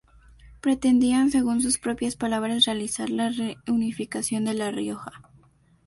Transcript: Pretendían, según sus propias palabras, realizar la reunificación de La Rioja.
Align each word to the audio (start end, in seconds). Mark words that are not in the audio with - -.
Pretendían, 0.61 1.29
según 1.29 1.61
sus 1.61 1.77
propias 1.77 2.15
palabras, 2.15 2.65
realizar 2.65 3.11
la 3.11 3.29
reunificación 3.29 4.45
de 4.45 4.55
La 4.55 4.71
Rioja. 4.71 5.21